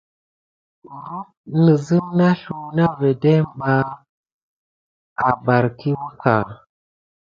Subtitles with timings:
[0.85, 1.27] Kurum
[1.63, 3.75] ne sim na zliku na vedem ɓa
[5.25, 6.35] a barkiwuka.